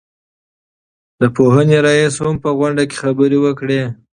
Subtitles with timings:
[1.21, 3.81] د پوهنې رئيس هم په غونډه کې خبرې وکړې.